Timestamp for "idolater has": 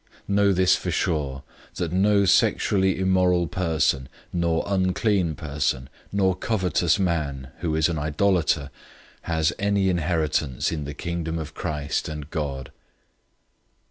7.99-9.53